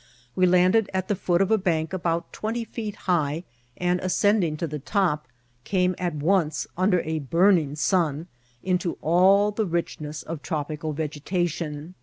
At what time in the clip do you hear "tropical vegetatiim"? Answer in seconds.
10.41-11.93